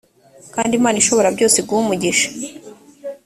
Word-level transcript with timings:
kandi 0.53 0.71
imana 0.79 0.97
ishoborabyose 0.99 1.55
iguhe 1.59 1.81
umugisha 1.83 2.27